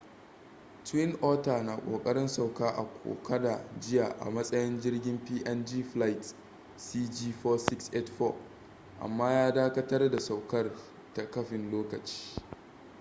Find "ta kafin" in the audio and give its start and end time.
11.13-11.71